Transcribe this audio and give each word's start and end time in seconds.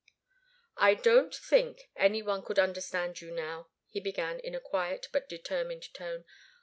"I 0.77 0.95
don't 0.95 1.31
think 1.35 1.91
any 1.95 2.23
one 2.23 2.41
could 2.41 2.57
understand 2.57 3.21
you 3.21 3.29
now," 3.29 3.67
he 3.87 3.99
began, 3.99 4.39
in 4.39 4.55
a 4.55 4.59
quiet, 4.59 5.07
but 5.11 5.29
determined 5.29 5.93
tone. 5.93 6.25